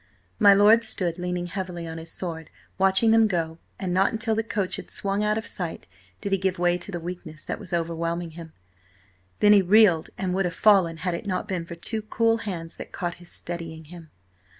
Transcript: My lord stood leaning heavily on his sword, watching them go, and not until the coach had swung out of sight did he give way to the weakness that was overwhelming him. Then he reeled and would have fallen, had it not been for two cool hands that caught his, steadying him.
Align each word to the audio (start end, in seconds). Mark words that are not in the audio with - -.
My 0.39 0.51
lord 0.55 0.83
stood 0.83 1.19
leaning 1.19 1.45
heavily 1.45 1.85
on 1.87 1.99
his 1.99 2.11
sword, 2.11 2.49
watching 2.79 3.11
them 3.11 3.27
go, 3.27 3.59
and 3.77 3.93
not 3.93 4.11
until 4.11 4.33
the 4.33 4.41
coach 4.41 4.77
had 4.77 4.89
swung 4.89 5.23
out 5.23 5.37
of 5.37 5.45
sight 5.45 5.85
did 6.21 6.31
he 6.31 6.39
give 6.39 6.57
way 6.57 6.79
to 6.79 6.91
the 6.91 6.99
weakness 6.99 7.43
that 7.43 7.59
was 7.59 7.71
overwhelming 7.71 8.31
him. 8.31 8.51
Then 9.41 9.53
he 9.53 9.61
reeled 9.61 10.09
and 10.17 10.33
would 10.33 10.45
have 10.45 10.55
fallen, 10.55 10.97
had 10.97 11.13
it 11.13 11.27
not 11.27 11.47
been 11.47 11.65
for 11.65 11.75
two 11.75 12.01
cool 12.01 12.37
hands 12.37 12.77
that 12.77 12.91
caught 12.91 13.13
his, 13.21 13.29
steadying 13.29 13.85
him. 13.93 14.09